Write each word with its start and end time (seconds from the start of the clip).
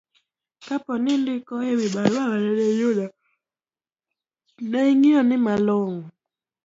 kapo 0.67 0.91
ni 1.01 1.11
indiko 1.15 1.53
e 1.71 1.71
wi 1.79 1.87
barua 1.95 2.23
manene 2.31 2.65
iyudo, 2.73 3.05
ne 4.69 4.79
ni 4.85 4.89
ing'iyo 4.91 5.21
malong'o 5.45 6.01